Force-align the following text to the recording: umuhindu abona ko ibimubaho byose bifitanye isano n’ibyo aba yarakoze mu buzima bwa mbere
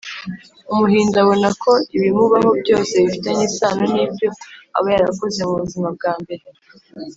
umuhindu 0.73 1.15
abona 1.23 1.49
ko 1.63 1.71
ibimubaho 1.95 2.49
byose 2.61 2.93
bifitanye 3.03 3.43
isano 3.49 3.83
n’ibyo 3.93 4.27
aba 4.77 4.87
yarakoze 4.95 5.39
mu 5.47 5.55
buzima 5.63 5.87
bwa 5.97 6.13
mbere 6.21 6.43